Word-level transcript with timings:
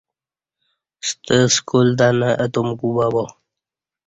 ستہ 1.07 1.37
سکول 1.55 1.87
تہ 1.97 2.07
نہ 2.19 2.29
اتم 2.43 2.67
کوبہ 2.79 3.05
با 3.13 3.23